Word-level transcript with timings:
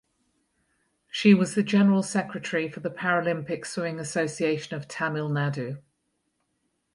She 1.11 1.35
was 1.35 1.53
the 1.53 1.61
General 1.61 2.01
Secretary 2.01 2.67
for 2.67 2.79
the 2.79 2.89
Paralympic 2.89 3.67
Swimming 3.67 3.99
Association 3.99 4.75
of 4.75 4.87
Tamil 4.87 5.29
Nadu. 5.29 5.77